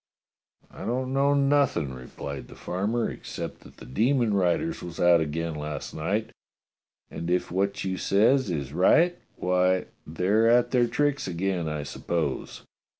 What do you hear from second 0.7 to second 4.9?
*'I don't know nothing," replied the farmer, "except that the demon riders